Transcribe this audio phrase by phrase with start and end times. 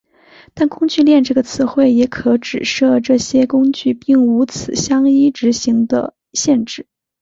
[0.55, 6.87] 但工具链这个词汇也可指涉这些工具并无此相依执行的限制。